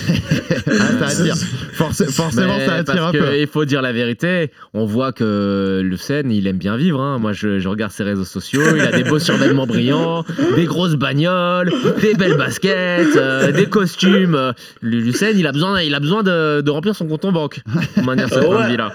[0.74, 1.36] Ah, ça attire.
[1.74, 3.38] Forc- forcément, Mais ça attire parce un peu.
[3.39, 4.51] Il faut dire la vérité.
[4.74, 7.01] On voit que le Sen, il aime bien vivre.
[7.01, 7.17] hein.
[7.20, 8.62] Moi, je, je regarde ses réseaux sociaux.
[8.75, 10.24] Il a des beaux survêtements brillants,
[10.55, 14.53] des grosses bagnoles, des belles baskets, euh, des costumes.
[14.81, 17.60] Le Lucen, il a besoin, il a besoin de, de remplir son compte en banque.
[17.98, 18.70] De manière cette Ouais.
[18.70, 18.90] vie là.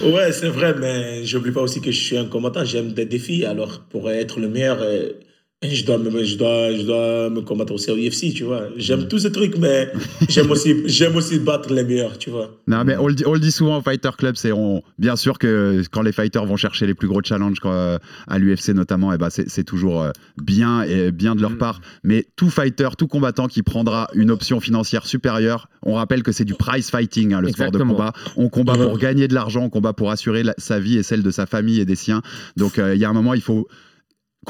[0.00, 3.44] Ouais, c'est vrai, mais j'oublie pas aussi que je suis un combattant, j'aime des défis.
[3.44, 5.12] Alors, pour être le meilleur, euh,
[5.62, 8.68] je dois me, je dois, je dois me combattre aussi au UFC, tu vois.
[8.78, 9.92] J'aime tous ces trucs, mais
[10.26, 12.56] j'aime aussi, j'aime aussi battre les meilleurs, tu vois.
[12.66, 15.16] Non, mais on le dit, on le dit souvent au Fighter Club, c'est on, bien
[15.16, 19.12] sûr que quand les fighters vont chercher les plus gros challenges euh, à l'UFC notamment,
[19.12, 20.12] eh ben c'est c'est toujours euh,
[20.42, 21.82] bien et bien de leur part.
[22.04, 26.46] Mais tout fighter, tout combattant qui prendra une option financière supérieure, on rappelle que c'est
[26.46, 28.14] du prize fighting, hein, le sport de combat.
[28.38, 31.22] On combat pour gagner de l'argent, on combat pour assurer la- sa vie et celle
[31.22, 32.22] de sa famille et des siens.
[32.56, 33.68] Donc euh, il y a un moment, il faut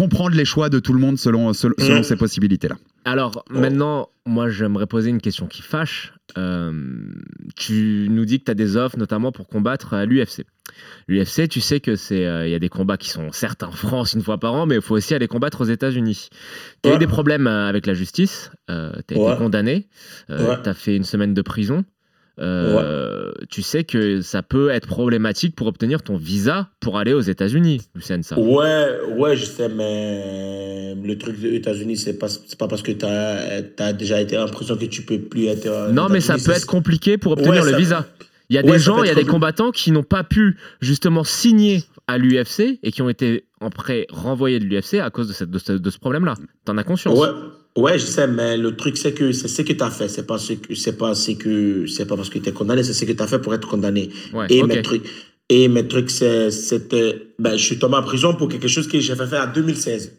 [0.00, 2.02] comprendre les choix de tout le monde selon, selon, selon Mhm.
[2.04, 2.76] ces possibilités-là.
[3.04, 6.14] Alors maintenant, moi j'aimerais poser une question qui fâche.
[6.38, 6.72] Euh,
[7.56, 10.44] tu nous dis que tu as des offres notamment pour combattre à l'UFC.
[11.08, 13.72] L'UFC, tu sais que c'est euh, il y a des combats qui sont certes en
[13.72, 16.28] France une fois par an, mais il faut aussi aller combattre aux États-Unis.
[16.82, 19.88] Tu as eu des problèmes euh, avec la justice, tu as été condamné,
[20.28, 20.62] Ouais.
[20.62, 21.84] tu as fait une semaine de prison.
[22.38, 27.20] Euh, Tu sais que ça peut être problématique pour obtenir ton visa pour aller aux
[27.20, 28.38] États-Unis, Lucien, ça.
[28.38, 32.92] Ouais, ouais, je sais, mais le truc des États-Unis, c'est pas, c'est pas parce que
[32.92, 35.68] tu as, déjà été en prison que tu peux plus être.
[35.68, 38.06] en Non, mais ça peut être compliqué pour obtenir Ouais, le visa.
[38.48, 40.56] Il y a Ouais, des gens, il y a des combattants qui n'ont pas pu
[40.80, 45.32] justement signer à l'UFC et qui ont été après renvoyés de l'UFC à cause de,
[45.32, 46.34] cette- de ce, de ce problème-là.
[46.64, 47.28] T'en as conscience Ouais,
[47.76, 50.08] ouais, je sais, mais le truc, c'est que c'est ce que tu as fait.
[50.08, 52.82] C'est pas ce que, c'est pas ce que, c'est pas parce que tu es condamné,
[52.82, 54.10] c'est ce que tu as fait pour être condamné.
[54.32, 55.04] Ouais, et mes trucs,
[55.48, 59.14] et mes trucs, c'était, ben, je suis tombé en prison pour quelque chose que j'ai
[59.16, 60.12] fait faire en 2016.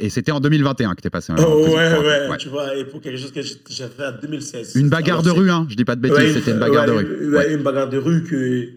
[0.00, 1.32] Et c'était en 2021 que t'es passé.
[1.32, 2.36] en Oh, prison, ouais, ouais, Ouais.
[2.38, 4.76] tu vois, et pour quelque chose que j'ai j'ai fait en 2016.
[4.76, 6.86] Une bagarre Alors, de rue, hein, je dis pas de bêtises, Ouais, c'était une bagarre
[6.86, 7.34] de rue.
[7.34, 8.68] ouais, une bagarre de rue que,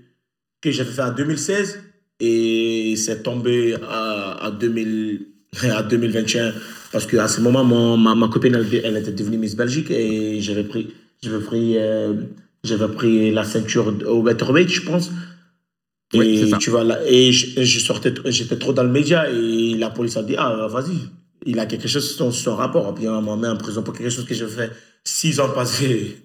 [0.61, 1.79] que j'avais fait en 2016
[2.19, 5.27] et c'est tombé à, 2000,
[5.63, 6.53] à 2021
[6.91, 10.41] parce qu'à ce moment, mon, ma, ma copine, elle, elle était devenue Miss Belgique et
[10.41, 12.13] j'avais pris, j'avais pris, euh,
[12.63, 15.11] j'avais pris la ceinture au welterweight, je pense.
[16.13, 16.57] Oui, et ça.
[16.57, 20.17] tu vois, là, et je, je sortais, j'étais trop dans le média et la police
[20.17, 20.97] a dit, ah, vas-y,
[21.45, 22.89] il a quelque chose sur son rapport.
[22.89, 24.71] Et puis on m'a mis en prison pour quelque chose que j'ai fait
[25.03, 26.17] six ans passés.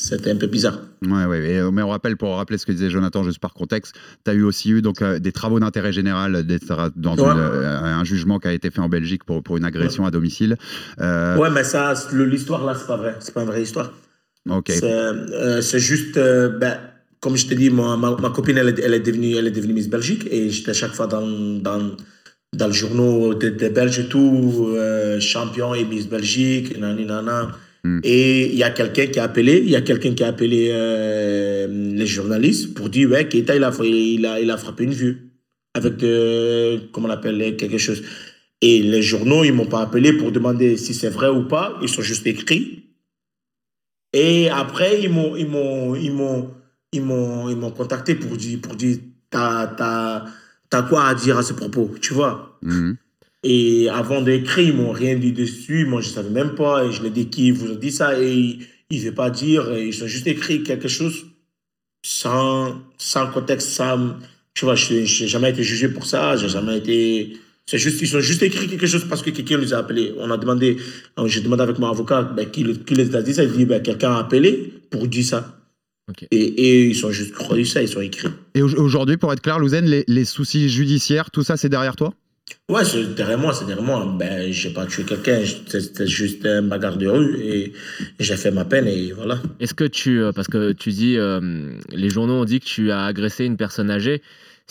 [0.00, 0.78] C'était un peu bizarre.
[1.06, 4.30] Ouais, ouais, mais on rappelle, pour rappeler ce que disait Jonathan, juste par contexte, tu
[4.30, 6.58] as eu aussi eu donc, euh, des travaux d'intérêt général des-
[6.96, 10.06] dans une, euh, un jugement qui a été fait en Belgique pour, pour une agression
[10.06, 10.56] à domicile.
[11.00, 13.16] Euh, Ouais, mais ça, l'histoire là, c'est pas vrai.
[13.20, 13.92] C'est pas une vraie histoire.
[14.48, 14.64] ok.
[14.70, 16.78] C'est euh, juste, ben,
[17.20, 19.74] comme je te dis, ma, ma copine, elle, est- elle, est devenue, elle est devenue
[19.74, 21.20] Miss Belgique et j'étais chaque fois dans,
[21.60, 21.90] dans,
[22.56, 24.74] dans le journal des des Belges et tout,
[25.20, 27.50] champion et Miss Belgique, nani, nana.
[27.84, 28.00] Mm.
[28.04, 30.68] Et il y a quelqu'un qui a appelé, il y a quelqu'un qui a appelé
[30.72, 34.92] euh, les journalistes pour dire, ouais, Keita, il a, il a, il a frappé une
[34.92, 35.30] vue
[35.74, 38.02] avec, de, comment on appelle, quelque chose.
[38.60, 41.78] Et les journaux, ils m'ont pas appelé pour demander si c'est vrai ou pas.
[41.82, 42.84] Ils sont juste écrits.
[44.12, 46.50] Et après, ils m'ont, ils m'ont, ils m'ont,
[46.92, 48.98] ils m'ont, ils m'ont contacté pour dire, pour dire,
[49.30, 50.24] t'as, t'as,
[50.68, 52.58] t'as quoi à dire à ce propos, tu vois?
[52.62, 52.96] Mhm.
[53.42, 55.86] Et avant d'écrire, ils m'ont rien dit dessus.
[55.86, 56.84] Moi, je savais même pas.
[56.84, 58.20] Et je leur ai dit qui vous a dit ça?
[58.20, 58.58] Et
[58.90, 59.72] ils ne veulent pas dire.
[59.72, 61.26] Et ils ont juste écrit quelque chose
[62.04, 64.16] sans, sans contexte, sans,
[64.54, 67.36] Tu vois, je n'ai jamais été jugé pour ça, j'ai jamais été.
[67.66, 70.12] C'est juste, ils ont juste écrit quelque chose parce que quelqu'un les a appelés.
[70.18, 70.76] On a demandé,
[71.18, 73.44] euh, j'ai demandé avec mon avocat ben, qui, qui les a dit ça?
[73.44, 75.56] Il dit ben, quelqu'un a appelé pour dire ça.
[76.32, 78.28] Et, et ils sont juste croyus ça, ils sont écrits.
[78.54, 81.94] Et au- aujourd'hui, pour être clair, Louzen, les, les soucis judiciaires, tout ça, c'est derrière
[81.94, 82.12] toi?
[82.68, 84.06] Ouais, c'est derrière moi, c'est derrière moi.
[84.18, 87.72] Ben, j'ai pas tué quelqu'un, c'était juste un bagarre de rue et, et
[88.20, 89.38] j'ai fait ma peine et voilà.
[89.58, 90.20] Est-ce que tu.
[90.22, 91.16] euh, Parce que tu dis.
[91.16, 94.22] euh, les journaux ont dit que tu as agressé une personne âgée.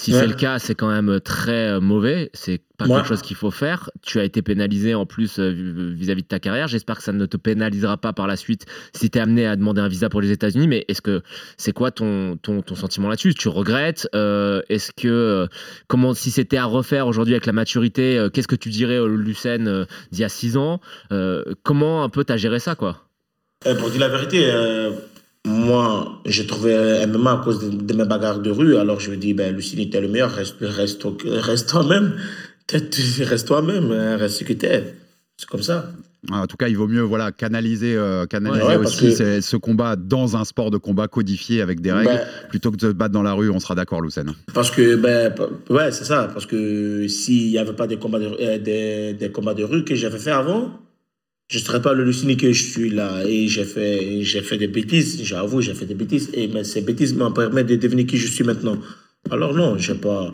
[0.01, 0.19] Si Ouais.
[0.21, 2.29] c'est le cas, c'est quand même très euh, mauvais.
[2.33, 2.95] C'est pas Ouais.
[2.95, 3.89] quelque chose qu'il faut faire.
[4.01, 5.49] Tu as été pénalisé en plus euh,
[5.93, 6.69] vis-à-vis de ta carrière.
[6.69, 9.57] J'espère que ça ne te pénalisera pas par la suite si tu es amené à
[9.57, 10.69] demander un visa pour les États-Unis.
[10.69, 11.21] Mais est-ce que
[11.57, 13.33] c'est quoi ton, ton, ton sentiment là-dessus?
[13.33, 15.09] Tu regrettes Euh, Est-ce que.
[15.09, 15.47] euh,
[15.89, 19.07] comment, si c'était à refaire aujourd'hui avec la maturité, euh, qu'est-ce que tu dirais au
[19.09, 19.83] Lucen euh,
[20.13, 20.79] d'il y a 6 ans?
[21.11, 23.03] Euh, Comment un peu t'as géré ça, quoi?
[23.67, 24.91] Euh, pour dire la vérité, euh,
[25.47, 28.75] moi, j'ai trouvé MMA à cause de, de mes bagarres de rue.
[28.77, 32.13] Alors je me dis, ben, Lucini, t'es le meilleur, reste, reste, reste toi-même.
[33.21, 34.93] Reste toi-même, hein, reste ce que t'es.
[35.37, 35.89] C'est comme ça.
[36.29, 39.95] En tout cas, il vaut mieux voilà, canaliser, euh, canaliser Ouais, aussi que- ce- combat
[39.95, 43.13] dans un sport de combat codifié avec des règles, Ben, plutôt que de se battre
[43.13, 44.35] dans la rue, on sera d'accord, Lucen.
[44.53, 45.33] Parce que, ben,
[45.71, 46.29] ouais, c'est ça.
[46.31, 49.83] Parce que s'il n'y avait pas des combats, de, euh, des, des combats de rue
[49.83, 50.69] que j'avais fait avant,
[51.49, 53.23] je ne serais pas le Lucini que je suis là.
[53.25, 56.29] Et j'ai fait, j'ai fait des bêtises, j'avoue, j'ai fait des bêtises.
[56.33, 58.77] Et mais ces bêtises m'ont permis de devenir qui je suis maintenant.
[59.31, 60.33] Alors non, j'ai pas.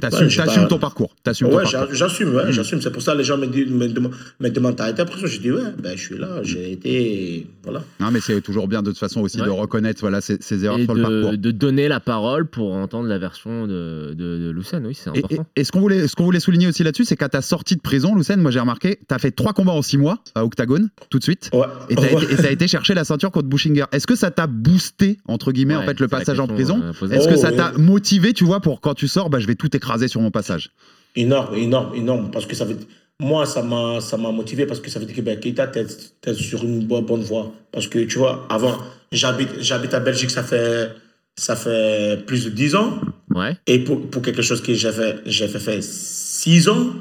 [0.00, 0.28] T'assumes
[0.62, 1.14] Ouais, ton parcours.
[1.26, 2.80] Ouais, j'a- j'assume, ouais, j'assume.
[2.80, 5.20] C'est pour ça que les gens me, disent, me, demandent- me demandent t'as été après
[5.20, 5.26] ça.
[5.26, 7.46] Je dis ouais, ben je suis là, j'ai été.
[7.62, 7.82] Voilà.
[8.00, 9.46] Non, mais c'est toujours bien de toute façon aussi Ouais.
[9.46, 11.30] de reconnaître voilà, ses, ses erreurs et sur le parcours.
[11.32, 15.10] de, de donner la parole pour entendre la version de, de, de Lucen, oui, c'est
[15.14, 15.46] Et, important.
[15.56, 17.76] et- et ce qu'on voulait, ce qu'on voulait souligner aussi là-dessus, c'est qu'à ta sortie
[17.76, 20.88] de prison, Lucen, moi j'ai remarqué, t'as fait trois combats en six mois à Octagone,
[21.10, 21.50] tout de suite.
[21.52, 21.66] Ouais.
[21.88, 23.84] Et t'as été, et t'as été chercher la ceinture contre Bushinger.
[23.92, 27.08] Est-ce que ça t'a boosté, entre guillemets, en Ouais, fait, le passage en prison euh.
[27.08, 29.54] Est-ce que Oh, ça t'a motivé, tu vois, pour quand tu sors, bah, je vais
[29.54, 30.70] tout écraser sur mon passage
[31.16, 32.30] Énorme, énorme, énorme.
[32.30, 32.76] Parce que ça veut
[33.20, 35.84] moi, ça m'a, ça m'a motivé parce que ça veut dire que ben, Keita, t'es,
[36.22, 37.52] t'es sur une bonne, bonne voie.
[37.70, 38.78] Parce que tu vois, avant,
[39.12, 40.90] j'habite, j'habite à Belgique, ça fait,
[41.36, 42.98] ça fait plus de 10 ans.
[43.34, 43.58] Ouais.
[43.66, 46.94] Et pour, pour quelque chose que j'ai fait, j'ai fait, fait 6 ans,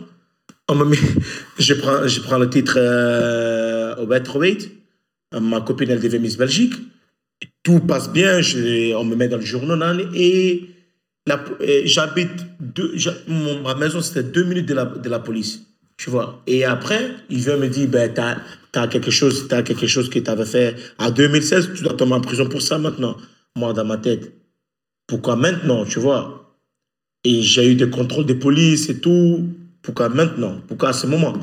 [0.67, 0.97] on me met,
[1.57, 4.71] je, prends, je prends le titre euh, au welterweight.
[5.39, 6.73] Ma copine, elle devient Miss Belgique.
[7.63, 10.69] Tout passe bien, je- on me met dans le journal et
[11.85, 15.61] j'habite, deux- j'ha- mon- ma maison c'était deux minutes de la, de la police.
[15.97, 16.41] Tu vois.
[16.47, 18.37] Et après, il vient me dire, ben, t'as
[18.73, 22.21] as quelque chose, t'as quelque chose que t'avais fait en 2016, tu dois tomber en
[22.21, 23.17] prison pour ça maintenant.
[23.57, 24.31] Moi, dans ma tête,
[25.07, 26.55] pourquoi maintenant, tu vois?
[27.25, 29.45] Et j'ai eu des contrôles de police et tout.
[29.81, 30.61] Pourquoi maintenant?
[30.69, 31.33] Pourquoi à ce moment?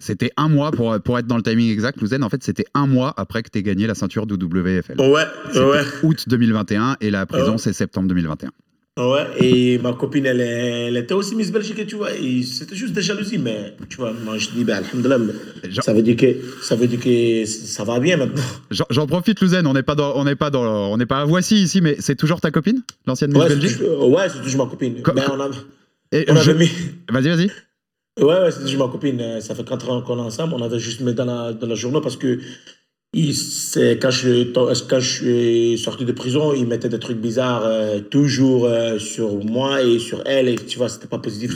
[0.00, 2.88] C'était un mois, pour, pour être dans le timing exact, Lucen, en fait, c'était un
[2.88, 5.00] mois après que t'aies gagné la ceinture du WFL.
[5.00, 5.22] Ouais,
[5.54, 5.80] ouais.
[6.02, 7.58] août 2021 et la prison, Ouais.
[7.58, 8.50] c'est septembre 2021.
[8.98, 12.92] Ouais, et ma copine, elle, était aussi Miss Belgique, et tu vois, et c'était juste
[12.92, 15.32] des jalousies, mais tu vois, moi je dis, ben, alhamdoulilah, mais
[15.80, 16.26] ça veut dire que
[16.62, 18.42] ça veut dire que ça va bien maintenant.
[18.90, 21.24] J'en profite, Lucen, on n'est pas dans, on n'est pas dans, on n'est pas à
[21.24, 24.66] Voici ici, mais c'est toujours ta copine, l'ancienne Miss Ouais, Belgique toujours, ouais, c'est toujours
[24.66, 25.00] ma copine.
[25.00, 25.48] Co- Ben, on a,
[26.12, 26.70] Et on je- avait mis.
[27.10, 27.50] Vas-y, vas-y.
[28.22, 29.18] Ouais, ouais, c'est toujours ma copine.
[29.22, 30.52] Euh, Ça fait 4 ans qu'on est ensemble.
[30.52, 32.40] On avait juste mis dans la, dans la journée parce que
[33.12, 33.34] il-
[34.00, 34.52] quand je,
[34.88, 39.44] quand je suis sorti de prison, il mettait des trucs bizarres euh, toujours euh, sur
[39.44, 40.48] moi et sur elle.
[40.48, 41.52] Et tu vois, c'était pas positif.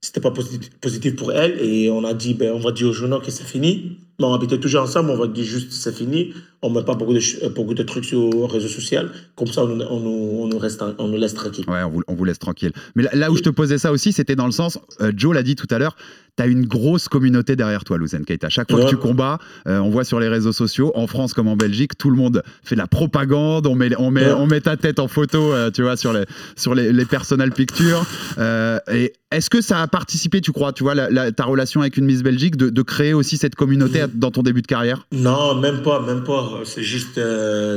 [0.00, 1.58] C'était pas positif, positif pour elle.
[1.62, 3.96] Et on a dit, ben, on va dire au journal que c'est fini.
[4.20, 5.10] Mais on habitait toujours ensemble.
[5.10, 6.32] On va dire juste c'est fini.
[6.62, 9.00] On met pas beaucoup de, ch- beaucoup de trucs sur les réseaux sociaux.
[9.34, 11.64] Comme ça, on, nous- on, nous, on, nous reste, on nous laisse tranquille.
[11.68, 12.72] Ouais, on vous, on vous laisse tranquille.
[12.94, 15.34] Mais là, là où je te posais ça aussi, c'était dans le sens, euh, Joe
[15.34, 15.96] l'a dit tout à l'heure,
[16.36, 18.48] t'as une grosse communauté derrière toi, Louzen Keita.
[18.48, 21.46] Chaque fois que tu combats, euh, on voit sur les réseaux sociaux, en France comme
[21.48, 24.32] en Belgique, tout le monde fait de la propagande, on met, on met, Ouais.
[24.32, 26.24] on met ta tête en photo, euh, tu vois, sur les,
[26.56, 28.04] sur les, les personal pictures.
[28.38, 31.80] Euh, et est-ce que ça a participé, tu crois, tu vois, la- la- ta relation
[31.82, 34.66] avec une Miss Belgique, de, de créer aussi cette communauté à- dans ton début de
[34.66, 35.06] carrière?
[35.12, 36.60] Non, même pas, même pas.
[36.64, 37.14] C'est juste,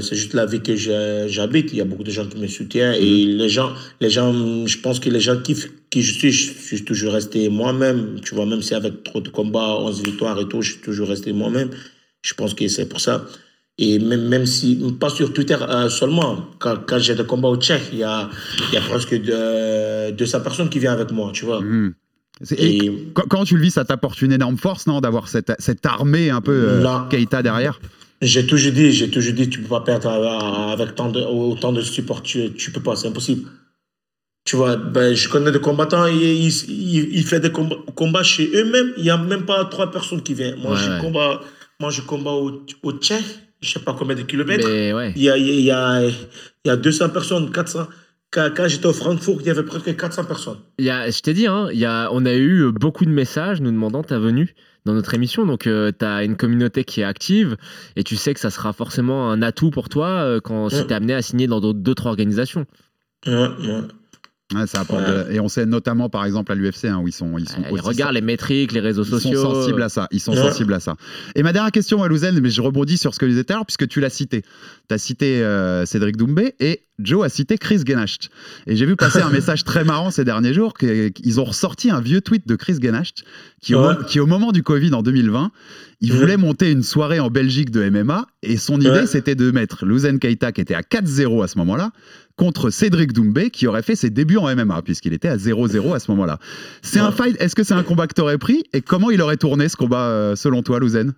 [0.01, 1.71] c'est juste la vie que j'habite.
[1.73, 4.77] Il y a beaucoup de gens qui me soutiennent et les gens, les gens, je
[4.79, 6.31] pense que les gens kiffent qui je suis.
[6.31, 8.19] Je suis toujours resté moi-même.
[8.23, 11.07] Tu vois, même si avec trop de combats, 11 victoires et tout, je suis toujours
[11.09, 11.69] resté moi-même.
[12.23, 13.25] Je pense que c'est pour ça.
[13.79, 17.57] Et même, même si, pas sur Twitter euh, seulement, quand, quand j'ai des combats au
[17.57, 18.27] Tchèque, il y a,
[18.73, 21.61] y a presque de, 200 personnes qui viennent avec moi, tu vois.
[22.57, 25.85] Et Et- quand, tu le vis, ça t'apporte une énorme force, non, d'avoir cette, cette
[25.85, 27.07] armée un peu euh, Non.
[27.09, 27.79] Keita derrière?
[28.21, 31.71] J'ai toujours dit, j'ai toujours dit, tu peux pas perdre avec- avec tant de, autant
[31.71, 33.47] de support, tu, tu peux pas, c'est impossible.
[34.47, 38.23] Tu vois, ben, je connais des combattants, ils, ils, ils, ils font des combats, combats
[38.23, 40.55] chez eux-mêmes, il y a même pas trois personnes qui viennent.
[40.61, 40.99] Moi, Ouais, je ouais.
[41.01, 41.41] combats,
[41.81, 43.25] moi, je combats au, au Tchèque,
[43.61, 44.65] je sais pas combien de kilomètres.
[44.95, 45.11] Ouais.
[45.17, 46.13] Il y a, il y, a, il
[46.65, 47.87] y a 200 personnes, 400.
[48.31, 50.59] quand, quand j'étais au Francfort, il y avait presque 400 personnes.
[50.79, 53.11] Il y a, je t'ai dit, hein, il y a, on a eu beaucoup de
[53.11, 54.55] messages nous demandant ta venue
[54.85, 55.45] dans notre émission.
[55.45, 57.57] Donc, tu as une communauté qui est active
[57.97, 60.91] et tu sais que ça sera forcément un atout pour toi euh, quand si tu
[60.91, 62.65] es amené à signer dans d'autres d'autres organisations.
[63.25, 63.81] Ouais, ouais.
[64.55, 67.11] Ouais, ça apporte de- Et on sait notamment, par exemple, à l'UFC, hein, où ils
[67.11, 69.41] sont, ils sont Euh, aussi regarde les métriques, les réseaux Ils sont sociaux.
[69.41, 70.07] sensibles à ça.
[70.11, 70.37] Ils sont Ouais.
[70.37, 70.95] sensibles à ça.
[71.35, 73.55] Et ma dernière question, Walouzen, mais je rebondis sur ce que je disais tout à
[73.57, 74.43] l'heure, puisque tu l'as cité.
[74.87, 78.29] Tu as cité euh, Cédric Doumbé et Joe a cité Chris Genacht.
[78.67, 81.99] Et j'ai vu passer un message très marrant ces derniers jours qu'ils ont ressorti un
[81.99, 83.25] vieux tweet de Chris Genacht
[83.61, 85.51] qui, au, qui, au moment du Covid en 2020,
[85.99, 86.19] il Ouais.
[86.19, 90.19] voulait monter une soirée en Belgique de MMA et son idée, c'était de mettre Louzen
[90.19, 91.91] Keita, qui était à 4-0 à ce moment-là,
[92.37, 95.99] contre Cédric Doumbé, qui aurait fait ses débuts en MMA, puisqu'il était à 0-0 à
[95.99, 96.39] ce moment-là.
[96.81, 98.63] C'est un fight, est-ce que c'est un combat que tu aurais pris?
[98.73, 101.13] Et comment il aurait tourné ce combat, euh, selon toi, Louzen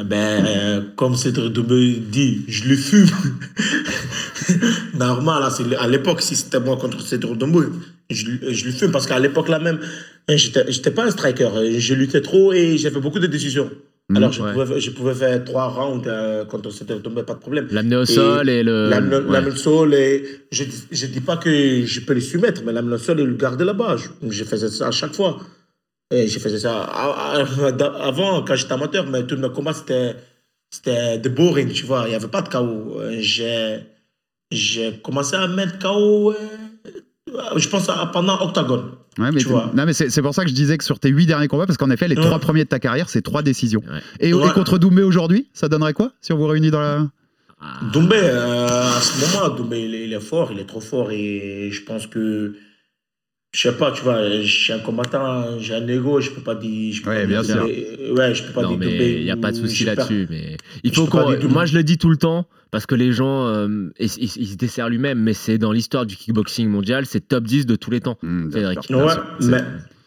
[0.00, 3.08] Eh Ben, euh, comme Cédric Doumbé dit, je le fume.
[4.94, 7.66] Normal, là, c'est- à l'époque, si c'était moi contre Cédric Doumbé,
[8.10, 9.80] je, je le fume parce qu'à l'époque là même,
[10.28, 11.48] hein, j'étais pas un striker.
[11.56, 13.70] euh, Je luttais trop et j'avais beaucoup de décisions.
[14.16, 14.52] Alors, je, ouais.
[14.52, 17.68] pouvais, je pouvais faire trois rounds euh, contre Cédric Doumbé, pas de problème.
[17.70, 18.88] L'amener au Et sol et le.
[18.90, 19.46] L'amener ouais.
[19.46, 22.98] au sol et je je dis pas que je peux les soumettre, mais l'amener au
[22.98, 23.96] sol et le garder là-bas.
[23.96, 25.38] Je, je faisais ça à chaque fois.
[26.14, 30.14] Et je faisais ça avant, quand j'étais amateur, mais tous mes combats, c'était
[30.70, 32.04] c'était de boring, tu vois.
[32.06, 33.00] Il n'y avait pas de KO.
[33.00, 33.78] Euh, J'ai
[34.50, 36.34] j'ai commencé à mettre KO, euh,
[37.56, 38.92] je pense, à- pendant Octagone.
[39.18, 39.70] Ouais, mais Tu vois.
[39.74, 41.66] non, mais c'est c'est pour ça que je disais que sur tes huit derniers combats,
[41.66, 42.22] parce qu'en effet, les Ouais.
[42.24, 43.82] trois premiers de ta carrière, c'est trois décisions.
[43.90, 44.00] Ouais.
[44.20, 47.06] Et, contre Doumbé aujourd'hui, ça donnerait quoi si on vous réunit dans la.
[47.92, 48.66] Doumbé, euh,
[48.96, 51.10] à ce moment, Doumbé, il est, il est fort, il est trop fort.
[51.12, 52.54] Et je pense que,
[53.54, 56.54] je sais pas, tu vois, je suis un combattant, j'ai un ego, je peux pas
[56.54, 56.94] dire.
[56.94, 57.64] Je peux Ouais, pas bien dire sûr.
[58.16, 59.84] Ouais, je peux pas Non, dire mais Doumbé il n'y a pas de ou souci
[59.84, 60.26] là-dessus.
[60.30, 61.36] Mais il faut qu'on.
[61.48, 64.46] Moi, je le dis tout le temps parce que les gens, euh, ils, ils- ils
[64.48, 67.90] se desserrent lui-même, mais c'est dans l'histoire du kickboxing mondial, c'est top 10 de tous
[67.90, 68.18] les temps.
[68.52, 68.84] Cédric.
[68.84, 68.98] sûr.
[68.98, 69.12] Ouais,
[69.42, 69.58] mais.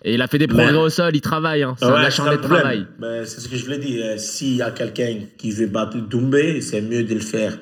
[0.08, 1.64] Et il a fait des Mais- progrès au sol, il travaille.
[1.64, 1.76] Hein.
[1.80, 2.86] C'est un Ouais, acharné c'est de travail.
[3.00, 4.06] Ben, c'est ce que je voulais dire.
[4.06, 7.58] Euh, S'il y a quelqu'un qui veut battre Doumbé, c'est mieux de le faire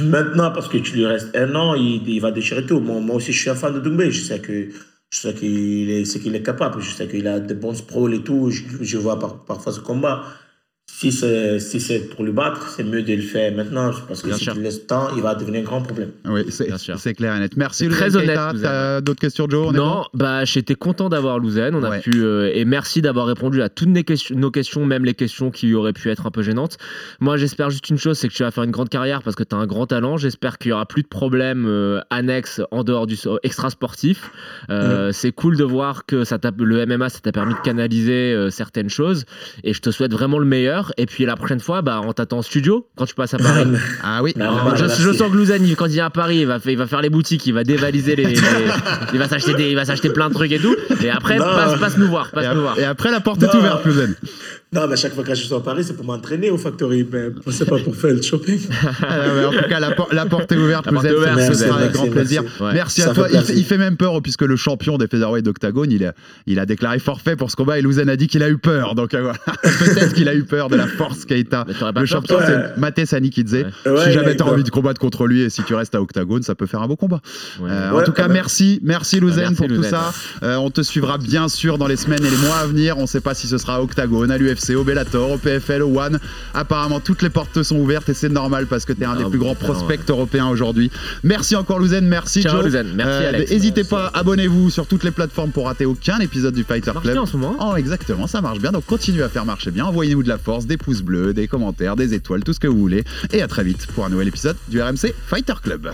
[0.00, 2.78] maintenant parce que tu lui restes un an, il, il va déchirer tout.
[2.78, 4.10] Moi, moi aussi, je suis un fan de Doumbé.
[4.12, 4.68] Je sais que
[5.10, 6.80] je sais qu'il est, ce qu'il est capable.
[6.80, 8.50] Je sais qu'il a de bons sprawls et tout.
[8.50, 10.24] Je, je vois par- parfois ce combat.
[10.90, 14.28] Si c'est si c'est pour le battre, c'est mieux de le faire maintenant parce que
[14.28, 14.54] Bien si sûr.
[14.54, 16.10] tu laisses temps, il va devenir un grand problème.
[16.24, 17.56] Oui, c'est clair et net.
[17.56, 18.52] Merci, Très Louzen honnête, Keita.
[18.52, 18.62] Louzen.
[18.68, 19.66] T'as d'autres questions, Joe?
[19.68, 21.74] On est non, bah j'étais content d'avoir Louzen.
[21.76, 25.04] On a pu euh, et merci d'avoir répondu à toutes nos questions, nos questions, même
[25.04, 26.78] les questions qui auraient pu être un peu gênantes.
[27.20, 29.44] Moi, j'espère juste une chose, c'est que tu vas faire une grande carrière parce que
[29.44, 30.16] tu as un grand talent.
[30.16, 34.32] J'espère qu'il y aura plus de problèmes euh, annexes en dehors du extra sportif.
[34.70, 38.32] Euh, C'est cool de voir que ça t'a- le MMA, ça t'a permis de canaliser
[38.32, 39.26] euh, certaines choses.
[39.62, 40.77] Et je te souhaite vraiment le meilleur.
[40.96, 43.64] Et puis la prochaine fois, bah on t'attend en studio quand tu passes à Paris.
[44.02, 44.32] Ah oui.
[44.36, 46.72] Non, Ah, je, sens que Louzen, il- quand il vient à Paris, il va, faire-
[46.72, 48.36] il va faire les boutiques, il va dévaliser les, les-
[49.12, 50.74] il va s'acheter des- il va s'acheter plein de trucs et tout.
[51.02, 52.78] Et après, passe, passe nous voir, et, passe nous voir.
[52.78, 54.14] et après, la porte est ouverte, Louzen.
[54.70, 57.06] Non, mais chaque fois que je suis à Paris, c'est pour m'entraîner au Factory.
[57.10, 58.58] Mais c'est pas pour faire le shopping.
[59.00, 61.10] Ah, mais en tout cas, la, por- la porte est ouverte, La Louzen.
[61.10, 62.42] est ouverte, Ce sera avec grand plaisir.
[62.74, 63.00] merci.
[63.02, 63.08] Ouais.
[63.08, 63.24] À toi.
[63.28, 63.56] fait Il fait, plaisir.
[63.58, 66.12] il fait même peur puisque le champion des featherweight d'Octagone, il a,
[66.46, 68.94] il a déclaré forfait pour ce combat et Louzen a dit qu'il a eu peur.
[68.94, 71.64] Donc euh, voilà, peut-être qu'il a eu peur de la force Keita.
[71.96, 73.54] Le champion, toi c'est Maté Sanikidze.
[73.54, 73.64] Ouais,
[74.04, 74.52] si jamais a eu t'as peur.
[74.52, 76.88] envie de combattre contre lui et si tu restes à Octagone, ça peut faire un
[76.88, 77.20] beau combat.
[77.60, 77.70] Ouais.
[77.70, 78.34] Euh, Ouais, en tout cas, quand même.
[78.34, 80.12] merci, merci Louzen pour tout ça.
[80.42, 82.98] Euh, on te suivra bien sûr dans les semaines et les mois à venir.
[82.98, 85.82] On ne sait pas si ce sera à Octagone, à l'UFC, au Bellator, au PFL,
[85.82, 86.18] au One.
[86.54, 89.14] Apparemment, toutes les portes te sont ouvertes et c'est normal parce que tu es un
[89.18, 90.90] Ah, des plus grands prospects européens aujourd'hui.
[91.22, 92.64] Merci encore Louzen, merci Ciao, Joe.
[92.64, 92.92] Louzen.
[92.94, 93.50] Merci, Alex.
[93.50, 97.04] N'hésitez pas, abonnez-vous sur toutes les plateformes pour rater aucun épisode du Fighter Ça marche
[97.04, 97.14] Club.
[97.14, 97.56] bien en ce moment.
[97.60, 98.72] hein Oh, exactement, ça marche bien.
[98.72, 99.84] Donc continuez à faire marcher bien.
[99.86, 102.78] Envoyez-nous de la force, des pouces bleus, des commentaires, des étoiles, tout ce que vous
[102.78, 103.04] voulez.
[103.32, 105.88] Et à très vite pour un nouvel épisode du RMC Fighter Club.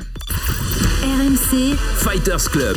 [1.03, 2.77] RMC, Fighters Club.